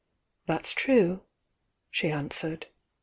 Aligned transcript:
Thats 0.47 0.73
true!" 0.73 1.21
she 1.91 2.09
answered. 2.09 2.65